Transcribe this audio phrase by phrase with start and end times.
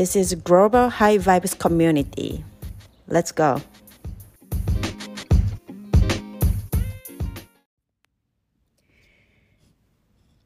[0.00, 2.42] This is Global High Vibes Community.
[3.06, 3.60] Let's go!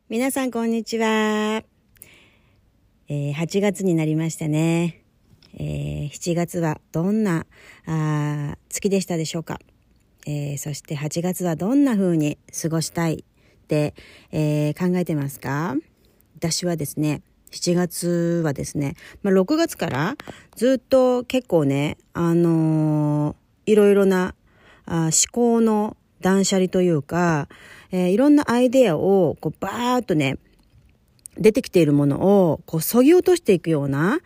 [0.09, 1.07] 皆さんこんにちは。
[1.07, 5.05] えー、8月になりましたね。
[5.57, 7.47] えー、7月はどんな
[7.87, 9.61] あ月でしたでしょうか、
[10.27, 13.95] えー、そして8月はどんな風に過ごしたいって、
[14.33, 15.77] えー、考えてますか？
[16.39, 17.23] 私はですね、
[17.55, 20.17] 7月はですね、まあ、6月から
[20.57, 24.35] ずっと結構ね、あのー、いろいろな
[24.87, 27.49] あ思考の断捨離というか、
[27.91, 30.39] えー、いろんなアイデアをこうバーッとね、
[31.37, 34.19] 出てきているものをこう削ぎ落としていくような、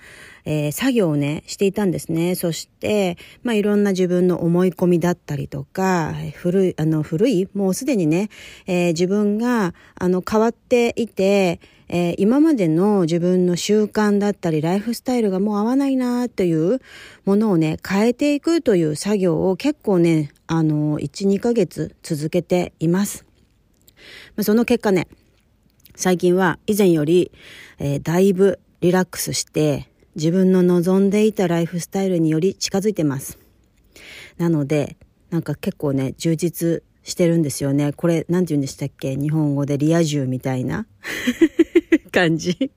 [0.51, 2.35] えー、作業をね、していたんですね。
[2.35, 8.31] そして、まあ、いろんな自分の思い込みだったりとか、古い、あの、古い、もうすでにね、
[8.67, 16.81] えー、自分が、あの、変わっていて、えー、今までの自分の習慣だったり、ライフスタイルがもう合わないなという
[17.27, 23.27] ものをね、変えていくという作業を結構ね、あの、1、2ヶ月続けています。
[24.35, 25.09] まあ、その結果ね、
[25.95, 27.33] 最近は以前より、
[27.79, 33.39] えー、だいぶリラックスして自分の望んでいたライフスタイルにより近づいてます。
[34.37, 34.97] なので、
[35.31, 37.93] なんか結構ね、充実してるんですよね。
[37.93, 39.15] これ、なんて言うんでしたっけ？
[39.15, 40.89] 日本語でリア充みたいな
[42.11, 42.73] 感じ。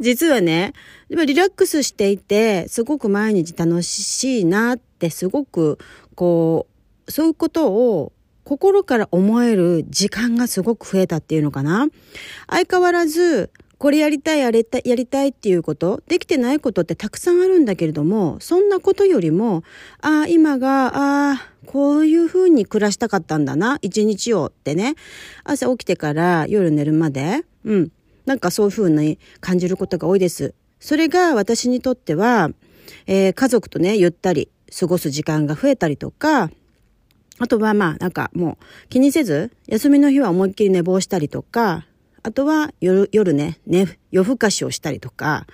[0.00, 0.72] 実はね、
[1.08, 5.78] リラックスしていて、すごく毎日楽しいなって、すごく、
[6.16, 6.66] こ
[7.06, 8.12] う、そういうことを
[8.42, 11.86] 心から思える時間がすごく増えたっていうのかな。
[12.48, 19.64] 相変わらず、これやりたい、やりたい、やりたいっていうこと、できてないことってたくさんあるんだけれども、そんなことよりも、
[20.02, 24.96] ああ、今が、ああ、こういう風に暮らしたかったんだな、一日をってね、
[25.44, 27.92] 朝起きてから夜寝るまで、うん、
[28.26, 30.52] なんかそういう風に感じることが多いです。
[30.78, 32.50] それが私にとっては、
[33.06, 36.50] えー、家族とね、ゆったり過ごす時間が増えたりとか、
[37.38, 41.86] あとはまあなんかもう気にせず、休みの日は思いっきり寝坊したりとか、
[42.22, 45.46] あとは夜夜ね、ね、夜更かしをしたりとか、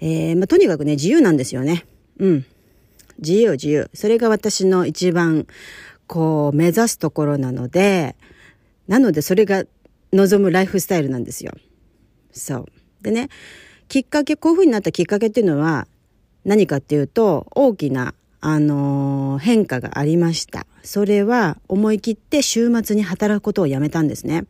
[0.00, 1.86] えー、まあとにかくね、自由なんですよね。
[2.18, 2.46] うん。
[3.18, 3.90] 自由自由。
[3.94, 5.46] それが私の一番
[6.06, 8.16] こう目指すところなので、
[8.86, 9.64] なのでそれが
[10.12, 11.52] 望むライフスタイルなんですよ。
[12.32, 12.66] そう。
[13.02, 13.28] でね、
[13.88, 15.86] きっかけ、こういう風になったきっかけっていうのは
[16.44, 20.66] 何かっていうと、大きなあのー、変化がありました。
[20.82, 24.44] それは思い切って週末に働くことをやめたんですね。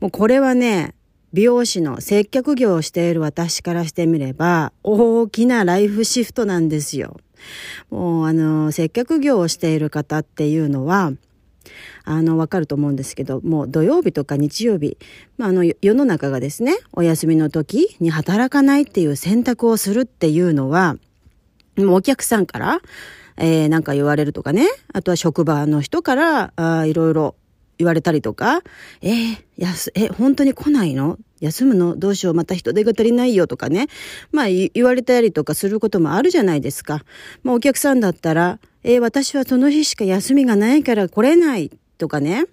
[0.00, 0.94] もうこれはね、
[1.32, 7.18] 美容師の接客業をしている私からしてみれば、大きなライフシフトなんですよ。
[7.90, 11.12] もうあの、接客業をしている方っていうのは、
[12.04, 14.96] あの、わかると思うんですけど、もう土曜日とか日曜日、
[15.36, 20.96] まあ、あの、世の中がですね、お休みの時に働かないっていう選択をするっていうのは、
[21.78, 22.80] お客さんから、
[23.36, 24.66] えー、なんか言われるとかね。
[24.92, 27.34] あとは職場の人から、あいろいろ
[27.78, 28.62] 言われたりとか、
[29.00, 31.18] えー、やす、え、本当に来ないの？
[31.40, 31.96] 休むの？
[31.96, 32.34] どうしよう？
[32.34, 33.86] また人手が足りないよとかね。
[34.32, 37.04] まあ言われたりとかすることもあるじゃないですか。
[37.42, 42.44] まあお客さんだったら、えー、私はその日しか休みがないから来れないとかね。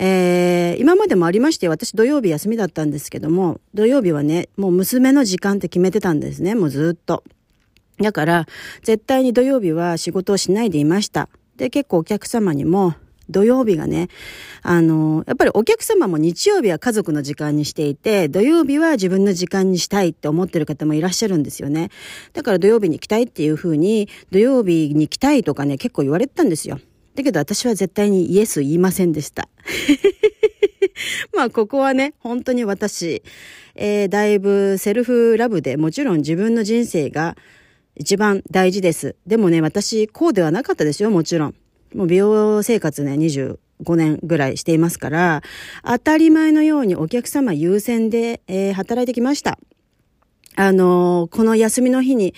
[0.00, 7.24] えー、今までもありまして、私土曜日休みだったんですけども、土曜日はね、もう娘の時間って決めてたんですね、もうずっと。
[8.00, 8.46] だから、
[8.84, 11.28] 絶対に土曜日は仕事をしないでいました。
[11.56, 12.94] で、結構お客様にも、
[13.30, 14.08] 土曜日がね、
[14.62, 21.90] あの、やっぱりお客様も日曜日は家族の時間にしていて、土曜日は自分の時間にしたいって思ってる方もいらっしゃるんですよね。
[22.32, 26.80] だから土曜日に来たいっていう風に、土曜日に来たいとかね、結構言われてたんですよ。
[27.14, 29.48] だけど私は絶対にイエス言いませんでした。
[31.34, 33.22] まあここはね、本当に私、
[33.74, 37.36] えー、だいぶセルフラブでもちろん自分の人生が
[37.96, 39.16] 一番大事です。
[39.26, 41.54] でもね、私、こうではなかったですよ、もちろん。
[41.94, 43.58] もう美容生活ね、25
[43.96, 45.42] 年ぐらいしていますから、
[45.84, 49.58] 当たり前のようにお客様優先で、えー、働いてきました。
[50.60, 52.34] あのー、この休みの日に、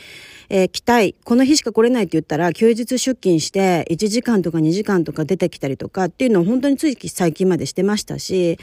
[0.50, 8.58] えー、来たい、この日しか来れないって言ったら、休日出勤して1時間とか2時間とか出てきたりとかっていうのを本当につい最近までしてましたし、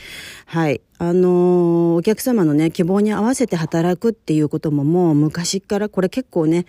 [0.46, 0.80] はい。
[1.00, 6.68] あのー、お客様のね、希望に合わせて働くっていうことももう昔からこれ結構ね、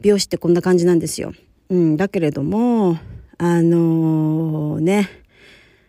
[0.00, 1.32] 美容師ってこんな感じなんですよ。
[1.70, 2.98] うん、だけれども、
[3.44, 5.10] あのー、ね、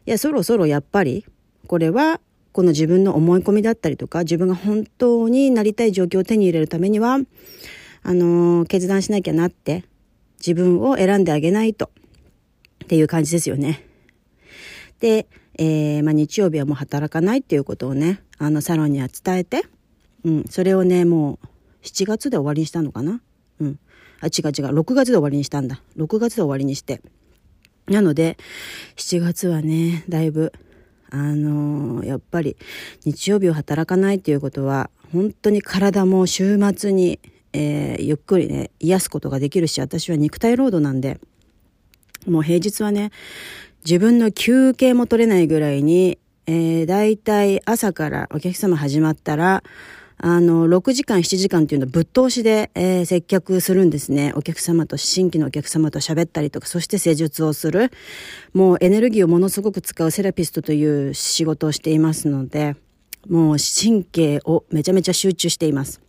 [0.07, 1.23] いや、そろそろやっぱり、
[1.67, 2.19] これは、
[2.51, 7.19] この自分の思い込みだったりとか、自分が本当になりたい状況を手に入れるためには、
[8.01, 9.85] あのー、決断しなきゃなって、
[10.39, 11.91] 自分を選んであげないと、
[12.85, 13.85] っていう感じですよね。
[14.99, 15.27] で、
[15.59, 19.61] えー、まあ、日曜日はもう働かないっていうことをね、あの、サロンには伝えて、
[20.25, 23.21] うん、それをね、もう、7月で終わりにしたのかな？
[23.59, 23.79] うん。
[24.21, 25.83] あ、違う違う、6月で終わりにしたんだ。
[25.97, 26.99] 6月で終わりにして。
[27.87, 28.37] なので、
[28.95, 30.53] 7月はね、だいぶ、
[31.09, 32.55] あのー、やっぱり、
[33.05, 37.19] 日曜日を働かないっていうことは、本当に体も週末に、
[37.51, 41.19] えー、ゆっくりね、癒すことができるし、私は肉体労働なんで、
[42.25, 43.11] もう平日はね、
[43.85, 49.63] 自分の休憩も取れないぐらいに、えー、だいたい朝からお客様始まったら、
[50.17, 54.33] あの、6時間、7時間っていうのをぶっ通しで、えー、接客するんですね。
[54.35, 57.91] お客様と、新規のお客様と喋ったりとか、そして施術をする。
[58.53, 62.75] もうエネルギーをものすごく使うセラピストという仕事をしていますので、
[63.29, 66.01] もう神経をめちゃめちゃ集中しています。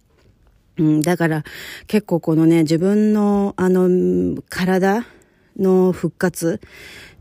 [0.77, 1.45] うん、だから
[1.87, 5.07] 結構このね、自分のあの、体
[5.59, 6.61] の復活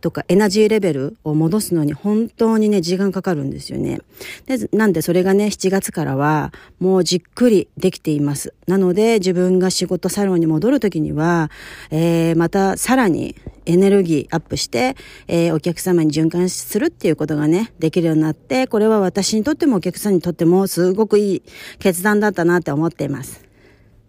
[0.04, 4.02] とかエナジーレベルを戻すのに本当にね、時間かかるんですよね。
[4.46, 8.54] で、なんでそれがね、7月からはもうじっくりできています。
[8.68, 11.50] なので自分が仕事サロンに戻るときには、
[11.90, 14.98] えー、またさらにエネルギーアップして、
[15.28, 21.44] えー、お客様に循環するっていうことがね、できるようになって、これは私にとってもお客さんにとってもすごくいい
[21.80, 23.42] 決断だったなって思っています。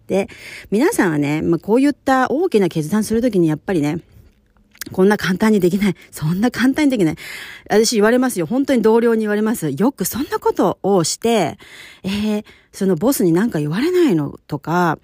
[0.07, 0.27] で、
[0.71, 3.99] 皆さんはね、まあ、こういった大きな決断するときにやっぱりね、
[4.91, 5.95] こんな簡単にできない。
[6.11, 7.15] そんな簡単にできない。
[7.69, 8.45] 私言われますよ。
[8.45, 9.71] 本当に同僚に言われます。
[9.71, 11.57] よくそんなことをして、
[12.03, 14.99] えー、そのボスに何か言われないのとか、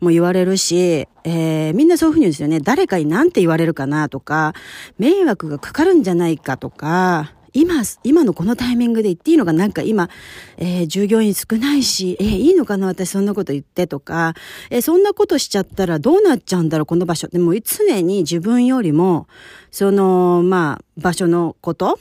[0.00, 2.60] も言われるし、えー、みんなそういうふうに言うんですよね。
[2.60, 4.54] 誰かに何て言われるかなとか、
[4.98, 9.66] 迷惑がかかるんじゃないかとか、今、今のこのタイミングで言っていいのかな？
[9.66, 10.10] んか今、
[10.58, 12.86] えー、従業員少ないし、えー、いいのかな？
[12.86, 14.34] 私そんなこと言ってとか、
[14.70, 16.86] えー、そんなことしちゃったらどうなっちゃうんだろう？
[16.86, 17.28] この場所。
[17.28, 19.26] でも常に自分よりも、
[19.70, 21.98] その、まあ、場所のこと？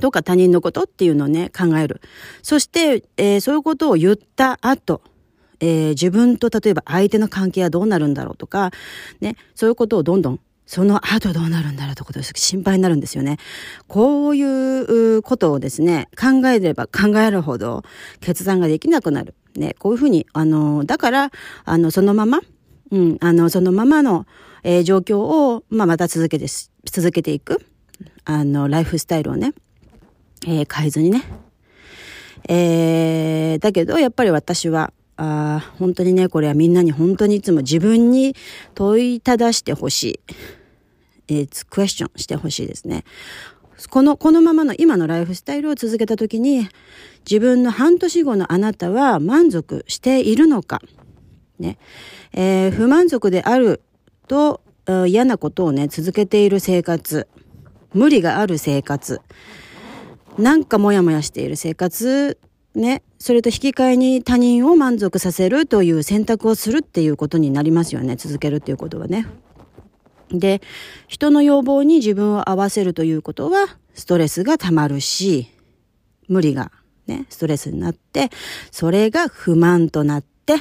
[0.00, 2.00] とか他人のことっていうのをね、考える。
[2.42, 5.02] そして、えー、そういうことを言った後、
[5.58, 8.70] えー、自分と例えば相手の関係はどうなるんだろうとか、
[9.20, 12.32] ね、そういうことをどんどんその後どうなるんだろうということです。
[12.36, 13.38] 心配になるんですよね。
[13.88, 17.82] こういうことをですね、考えれば考えるほど
[18.20, 19.34] 決断ができなくなる。
[19.56, 21.32] ね、こういうふうに、あの、だから、
[21.64, 22.38] あの、そのまま、
[22.92, 24.28] うん、あの、そのままの、
[24.62, 27.66] えー、状況を、まあ、また続けて、続けていく、
[28.24, 29.54] あの、ライフスタイルをね、
[30.46, 31.24] えー、変えずにね。
[32.48, 38.36] えー、だけど、やっぱり私は、あ本当にね、これはみんなに本当にいつも自分に
[38.76, 40.20] 問いただしてほしい。
[41.30, 43.04] えー、クエスチョンしてほしいですね。
[43.88, 46.68] この、このままの今のライフスタイルを続けたときに、
[47.28, 50.82] 自分の半年後のあなたは満足しているのか、
[51.58, 51.78] ね、
[52.32, 53.80] えー、不満足である
[54.28, 54.60] と
[55.06, 57.28] 嫌なことをね、続けている生活、
[57.94, 59.20] 無理がある生活、
[60.36, 62.38] なんかモヤモヤしている生活、
[62.74, 69.26] ね、それと引き換えに他人を満足させるという選択をするっていうことになりますよね、続けるっていうことはね。
[70.32, 70.62] で、
[71.08, 75.48] 人の要望に自分を合わせるということは、ストレスが溜まるし、
[76.28, 76.70] 無理が
[77.06, 78.30] ね、ストレスになって、
[78.70, 80.56] それが不満となって、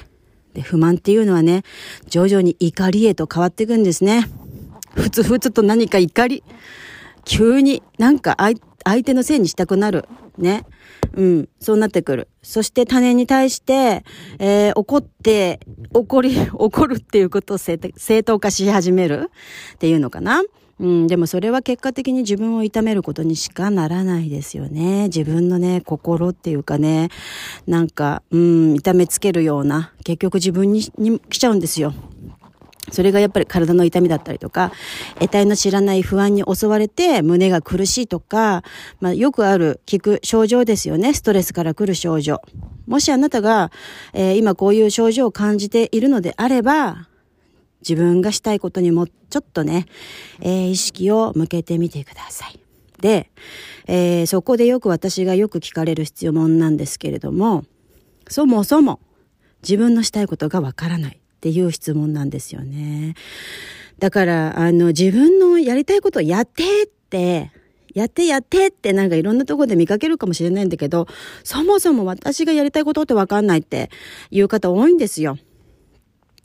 [0.53, 1.63] で、不満っていうのはね、
[2.07, 4.27] 徐々に怒りへと変わっていくんですね。
[4.95, 6.43] ふつふつと何か怒り、
[7.23, 8.35] 急になんか
[8.83, 10.05] 相手のせいにしたくなる。
[10.38, 10.65] ね。
[11.15, 12.27] うん、そうなってくる。
[12.41, 14.03] そして他人に対して、
[14.39, 15.59] えー、怒って、
[15.93, 17.77] 怒り、 怒るっていうことを正
[18.24, 19.29] 当化し始める
[19.75, 20.43] っていうのかな。
[20.79, 25.05] うん、でもそれは結果的に自分を痛めることにしかならないですよね。
[25.05, 27.09] 自分のね、心っていうかね、
[27.67, 31.93] なんか、うん、痛めつけるような、結局自分にに来ちゃうんですよ。
[32.91, 34.72] それがやっぱり体の痛みだったりとか、
[35.19, 38.63] 得体の知らない不安に襲われて胸が苦しいとか、
[39.00, 41.13] まあ、よくある聞く症状ですよね。
[41.13, 42.41] ストレスから来る症状。
[42.88, 43.72] もしあなたが、
[44.13, 47.08] えー、今こういう症状を感じているのであれば、
[47.81, 49.86] 自分がしたいことにもちょっとね、
[50.41, 52.60] えー、意識を向けてみてください。
[53.00, 53.29] で、
[53.88, 57.63] えー、そこでよく私がよく聞かれる必要もんなんですけれども、
[58.27, 59.00] そもそも
[59.63, 61.18] 自分のしたいことがわからない。
[61.39, 63.15] っていう質問なんですよね。
[63.98, 67.51] だから、あの、自分のやりたいことをやってって、
[67.93, 71.08] やってやってってなんかいろんなところで見かけるかもしれないんだけど、
[71.46, 73.89] そもそも私がやりたいことってわかんないって
[74.31, 75.38] いう方多いんですよ。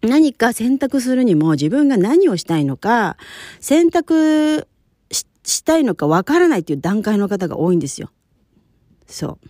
[0.00, 3.16] 何か選択するにも自分が何をしたいのか、
[3.58, 4.68] 選択
[5.10, 8.10] したいのかわからないっていう段階の方が多いんですよ。
[9.06, 9.48] そう。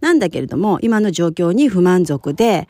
[0.00, 2.68] なんだけれども、今の状況に不満足で、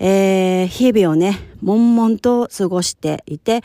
[0.00, 3.62] えー、日々をね、悶々と過ごしていて、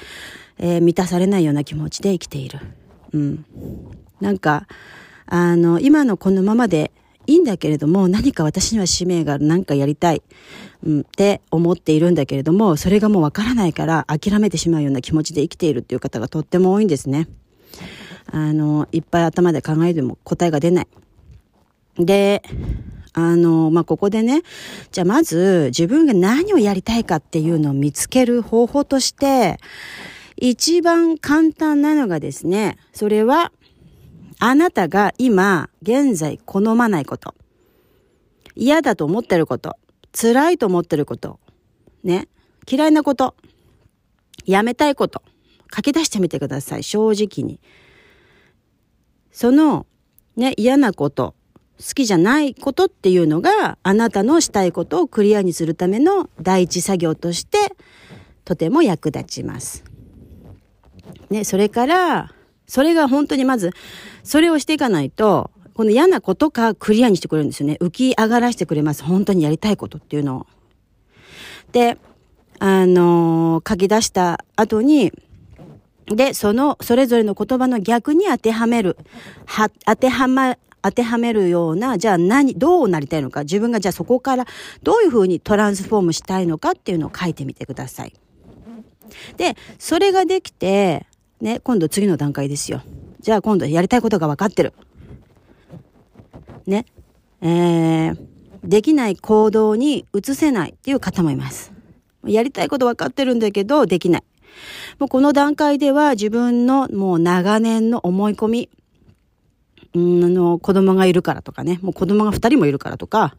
[0.58, 2.60] えー、満たされないような気持ちで生きている。
[3.14, 3.46] うん。
[4.20, 4.68] なんか、
[5.26, 6.92] あの、今のこのままで
[7.26, 10.22] いいんだけれども、何か私には使命がある、何かやりたい、
[10.86, 17.28] うん、って思っているんだけれども、それがもうわからないから諦めてしまうような気持ちで生きているっていう方がとっても多いんですね。
[18.32, 20.88] あの、いっぱい頭で考えても答えが出ない。
[21.98, 22.44] で、
[23.18, 24.42] あの、まあ、ここでね、
[24.92, 29.58] じゃあまず自分が何をやりたいかっていうのを見つける方法として、
[30.36, 33.54] 一番簡単なのがですね、それは、
[34.40, 37.36] あなたが今、現在好まないこと、
[38.54, 39.78] 嫌だと思ってること、
[40.12, 41.40] 辛いと思ってること、
[42.04, 42.28] ね、
[42.70, 43.38] 嫌いなこと、
[44.46, 45.22] やめたいこと、
[45.74, 47.62] 書き出してみてください、正直に。
[49.32, 49.88] その、
[50.36, 51.34] ね、嫌なこと、
[51.78, 57.58] 好きじゃないことっていうのがあなたのしたいことをクリアにするための第一作業として
[58.46, 59.84] とても役立ちます。
[61.30, 62.34] ね、それから、
[62.68, 63.72] それが本当にまず、
[64.24, 67.78] それをしていかないと、この嫌なことかクリアにしてくれるんですよね。
[67.82, 69.04] 浮き上がらせてくれます。
[69.04, 70.48] 本当にやりたいことっていうのを。
[71.72, 71.98] で、
[72.60, 75.12] あのー、書き出した後に、
[76.08, 78.96] で、その、それぞれの言葉の逆に当てはめる。
[79.46, 80.56] は、当てはま、
[80.86, 84.46] 当てはめるような、じゃあ何、どうなりたいのか、自分がじゃあそこから
[84.84, 88.14] どういうふうにトランスフォームしたいのかっていうのを書いてみてください。
[89.38, 91.08] で、それができて、
[91.42, 92.84] ね、今度次の段階ですよ。
[93.20, 94.74] じゃあ今度やりたいことが分かってる。
[96.68, 96.86] ね。
[97.42, 98.18] えー、
[98.64, 101.74] できない行動に移せないっていう方もいます。
[102.24, 104.24] やりたいこと分かってるんだけど、できない。
[105.00, 108.70] もうこの段階では自分のもう長年の思い込み、
[109.96, 113.36] うん、あの、子供がいるからとかね、もう子供が二人もいるからとか、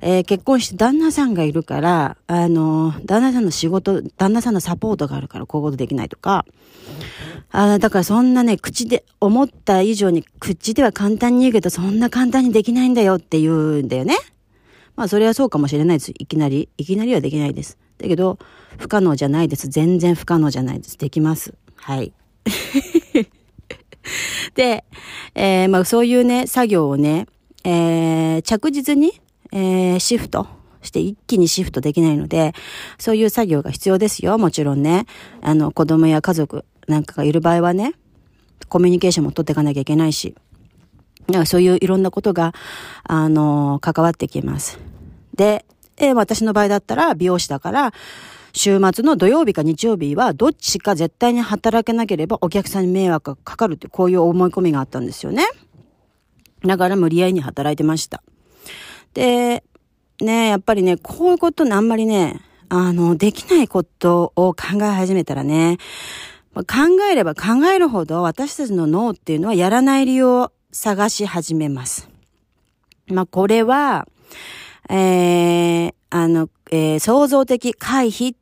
[0.00, 6.44] えー、結婚して旦那さんがいるから、あの、旦那さんの仕事、旦那さんのサポートがあるからこういうことできないとか、
[7.50, 14.16] あだからそんなね、口で、思った以上に口では簡単に言うけど、そんな簡単にできないんだよって言うんだよね。
[14.96, 16.12] まあそれはそうかもしれないです。
[16.18, 17.78] いきなり、いきなりはできないです。
[17.98, 18.38] だけど、
[18.78, 19.68] 不可能じゃないです。
[19.68, 20.98] 全然不可能じゃないです。
[20.98, 21.54] できます。
[21.76, 22.12] はい。
[24.54, 24.84] で、
[25.34, 27.26] えー、まあそういうね、作業をね、
[27.64, 29.20] えー、着実に、
[29.52, 30.46] えー、シフト
[30.82, 32.54] して一気にシフトできないので、
[32.98, 34.38] そういう作業が必要ですよ。
[34.38, 35.06] もちろんね。
[35.42, 37.92] あの、子供や家族なんかがいる場合はね、
[38.68, 40.34] コミュニケーションも取っていかなきゃいけないし、
[41.28, 42.54] だかそういういろんなことが、
[43.04, 44.78] あの、関わってきます。
[45.34, 45.64] で、
[45.96, 47.92] えー、私の場合だったら美容師だから、
[48.56, 55.44] 週末の土曜日か日曜日はどっちか絶対に働けなければお客さんに迷惑がかかるってこういう思い込みがあったんですよね。
[56.64, 58.22] だから無理やりに働いてました。
[59.12, 59.62] で、
[60.22, 65.76] ね、やっぱりね、こういうことね、あんまりね、あの、できないことを考え始めたらね、
[66.54, 66.64] 考
[67.10, 72.08] えれば考えるほど私たちの脳っていうのはやらない理由を探し始めます。
[73.08, 74.08] まあ、これは、
[74.88, 78.36] えー、あの、えー、創造的回避っ、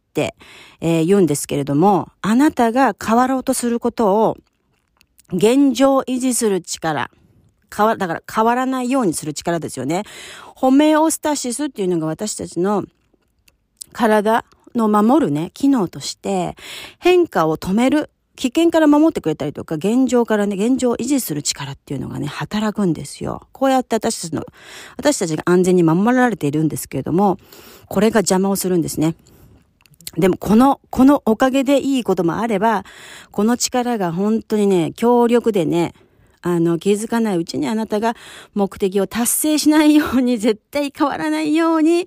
[0.80, 4.36] えー、言うんですけれども、あなたが変わろうとすることを
[5.32, 7.10] 現状維持する力、
[7.74, 10.02] 変わ、だから変わらないようにする力ですよね。
[10.54, 12.84] ホメオスタシスっていうのが私たちの
[13.92, 14.44] 体
[14.74, 16.56] の守るね、機能として
[16.98, 23.46] 変化を止める危険から守ってくれたりとか、現状からね、現状を維持する力っていうのがね、働くんですよ。
[23.52, 24.44] こうやって私たちの、
[24.96, 27.38] 私たちが安全に守られているんですけれども、
[27.88, 29.14] これが邪魔をするんですね。
[30.16, 32.84] でもこの、このおかげでいいこともあれば、
[33.30, 35.94] この力が本当にね、強力でね、
[36.42, 38.14] あの、気づかないうちにあなたが
[38.54, 42.06] 目的を達成しないように、絶対変わらないように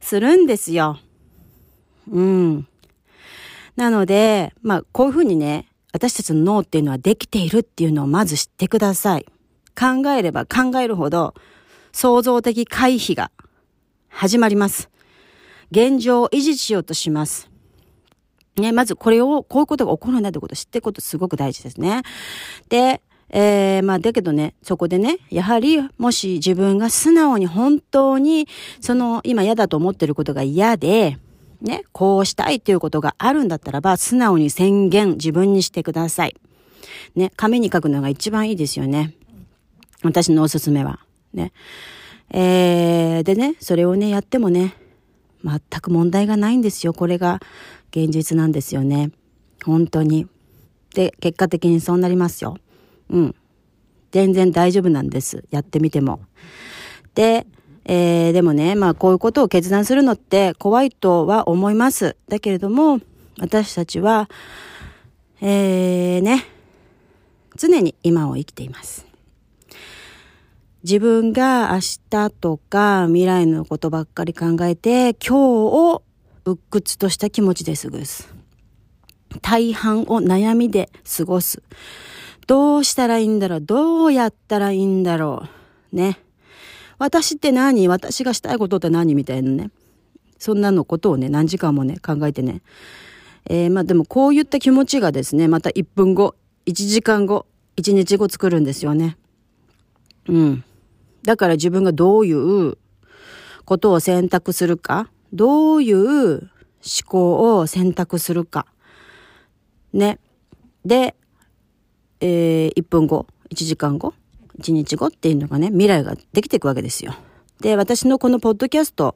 [0.00, 0.98] するんですよ。
[2.10, 2.68] うん。
[3.76, 9.26] なので、まあ、こういうふうにね、私たちの脳っていうのはできているっていうのをまず知ってください。
[9.78, 11.34] 考えれば考えるほど、
[11.92, 13.30] 創造的回避が
[14.08, 14.91] 始まります。
[15.72, 17.50] 現状を維持しようとします。
[18.56, 22.02] ね、まずこれを、こういうことが起こるんだということを知っていくことすごく大事ですね。
[22.68, 23.00] で、
[23.30, 28.46] えー、まあ、だけどね、そこでね、やはり、もし自分が素直に本当に、
[28.80, 31.16] その、今嫌だと思ってることが嫌で、
[31.62, 36.36] ね、こうしたいということがあるんだったらば、素直に宣言、自分にしてください。
[37.16, 39.14] ね、紙に書くのが一番いいですよね。
[40.02, 41.00] 私のおすすめは。
[41.32, 41.52] ね。
[42.30, 44.74] えー、でね、それをね、やってもね、
[45.44, 46.92] 全く問題がないんですよ。
[46.92, 47.40] これが
[47.90, 49.10] 現実なんですよね。
[49.64, 50.26] 本当に。
[50.94, 52.56] で、結果的にそうなりますよ。
[53.10, 53.34] うん。
[54.10, 55.44] 全然大丈夫なんです。
[55.50, 56.20] やってみても。
[57.14, 57.46] で、
[57.84, 62.16] えー、でもね、まあこういうことを決断するのって怖いとは思います。
[62.28, 63.00] だけれども、
[63.40, 64.28] 私たちは、
[65.40, 66.46] えー、ね、
[67.56, 69.11] 常に今を生きています。
[70.84, 76.02] 自分が明日とか未来のことばっかり考えて今日を
[76.44, 78.28] 鬱屈とした気持ちで過ごす。
[79.40, 81.62] 大半を悩みで過ごす。
[82.48, 83.60] どうしたらいいんだろう？
[83.60, 85.44] どうやったらいいんだろ
[85.92, 85.96] う？
[85.96, 86.18] ね。
[86.98, 87.86] 私って何？
[87.86, 89.70] 私がしたいことって何みたいなね。
[90.38, 92.60] そんなのことをね、何時間もね、考えてね。
[93.48, 96.34] えー、まあでもこういった気持ちがですね、また1分後、
[96.66, 97.46] 1時間後、
[97.76, 99.16] 1日後作るんですよね。
[100.28, 100.64] うん。
[101.24, 102.78] だから自分がどういう
[103.64, 106.48] ことを選択するか、どういう思
[107.06, 108.66] 考を選択するか。
[109.92, 110.18] ね。
[110.84, 111.14] で、
[112.20, 114.14] えー、1分後、1時間後、
[114.58, 117.14] 1日後っていうのがね、未来ができていくわけですよ。
[117.62, 119.14] で、私のこのポッドキャスト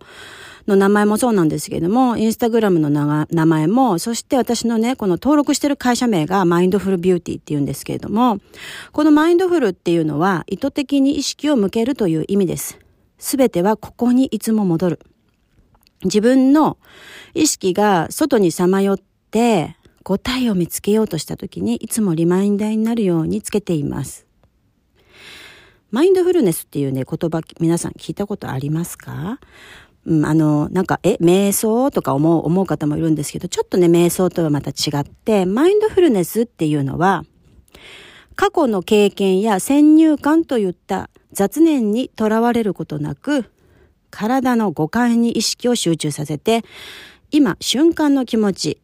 [0.67, 8.39] の名前もそうなんですけれども、インスタグラムの名前も、そして私のね、この登録してる会社名がマインドフルビューティーっていうんですけれども、
[8.93, 12.79] このマインドフルっていうのは意図的に意識を向けるという意味です。
[13.19, 15.01] すべてはここにいつも戻る。
[16.05, 16.79] 自分の
[17.35, 18.99] 意識が外にさまよっ
[19.31, 24.26] て答えを見つけようとした時にいつもリマインダーになるようにつけています。
[25.91, 29.39] マインドフルネスっていうね、言葉皆さん聞いたことありますか？
[30.05, 37.25] うん、あの、なんか、え、瞑想とか思う、思う方もいるんですけど、ちょっとね、瞑想とはまた違って、マインドフルネスっていうのは、
[38.35, 43.47] 過去の経験や先入観といった雑念にとらわれることなく、
[44.11, 46.65] 体の五感に意識を集中させて、
[47.31, 48.81] 今、瞬間の気持ち、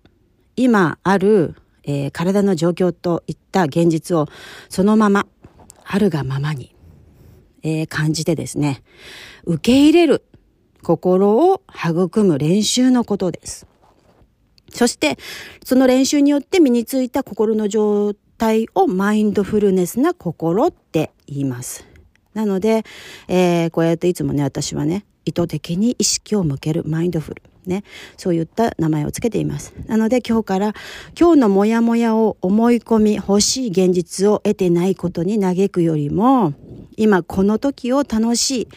[0.56, 4.26] 今ある、えー、体の状況といった現実を
[4.68, 5.26] そのまま、
[5.84, 6.71] あるがままに、
[7.62, 8.82] えー、感じてですね、
[9.44, 10.24] 受け入れる
[10.82, 13.66] 心を育む練習のことです。
[14.70, 15.18] そして、
[15.64, 21.86] その練習によって身についた心の状態をマインドフルネスな心って言います。
[22.34, 22.84] なので、
[23.28, 27.42] えー、こうやっていつもね、私はね、意図的に意識を向けるマインドフル。
[27.66, 27.84] ね、
[28.16, 29.72] そういった名前をつけています。
[29.86, 30.74] なので今日から
[31.18, 36.54] 今日のモヤモヤを思い込み欲しい現実を得てないことに嘆くよりも
[36.96, 38.68] 今この時を楽しい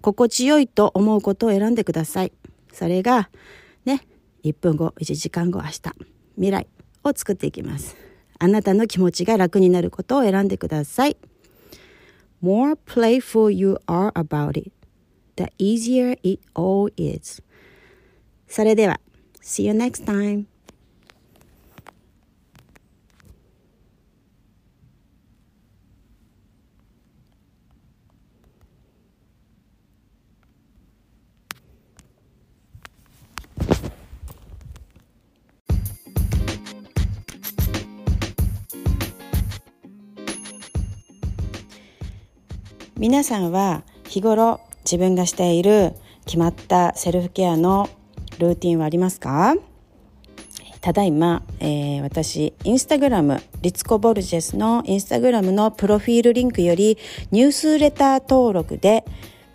[0.00, 2.32] 心地よいと思うことを選んでください。
[2.72, 3.30] それが
[3.84, 4.06] ね
[4.44, 5.80] 1分後1時間後明日
[6.34, 6.66] 未来
[7.04, 7.96] を作っていきます。
[8.38, 11.16] あなたの気持ちが楽になることを選んでください。
[12.42, 14.72] More playful you are about it,
[15.36, 17.40] the easier it all is.
[18.52, 19.00] それでは、
[19.42, 20.44] See you next time!
[42.98, 45.94] 皆さんは日頃自分がしている
[46.26, 47.88] 決まったセルフケアの
[48.38, 49.54] ルーティンはありますか？
[50.80, 56.98] ただいま、えー、私、インスタグラム、リツコ・ボルジェスのインスタグラムのプロフィールリンクより
[57.30, 59.04] ニュースレター登録で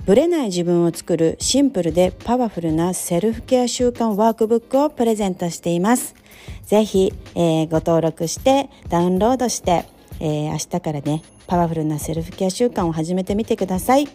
[0.06, 6.16] ブレない自分を作るシンプルでパワフルなセルフケア習慣ワークブックをプレゼントしています。
[6.64, 9.84] ぜひ、えー、ご登録してダウンロードして、
[10.22, 14.08] えー、明日からね、パワフルなセルフケア習慣を始めてみてください。